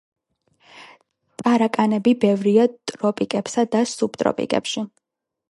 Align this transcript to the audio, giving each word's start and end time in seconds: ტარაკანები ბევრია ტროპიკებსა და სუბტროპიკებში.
ტარაკანები 1.41 2.13
ბევრია 2.23 2.65
ტროპიკებსა 2.93 3.67
და 3.77 3.85
სუბტროპიკებში. 3.95 4.87